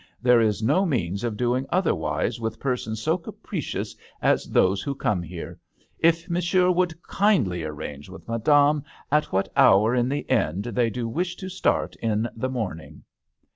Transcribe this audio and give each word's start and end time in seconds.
There 0.19 0.41
is 0.41 0.63
no 0.63 0.83
means 0.83 1.23
of 1.23 1.37
doing 1.37 1.67
otherwise 1.69 2.39
with 2.39 2.59
persons 2.59 2.99
so 2.99 3.19
capricious 3.19 3.95
as 4.19 4.45
those 4.45 4.81
who 4.81 4.95
come 4.95 5.21
here. 5.21 5.59
If 5.99 6.27
Mon 6.27 6.41
sieur 6.41 6.71
would 6.71 7.03
kindly 7.03 7.63
arrange 7.63 8.09
with 8.09 8.27
Madame 8.27 8.83
at 9.11 9.25
what 9.25 9.51
hour 9.55 9.93
in 9.93 10.09
the 10.09 10.27
end 10.27 10.63
they 10.63 10.89
do 10.89 11.07
wish 11.07 11.35
to 11.35 11.49
start 11.49 11.95
in 11.97 12.27
the 12.35 12.49
morning." 12.49 13.03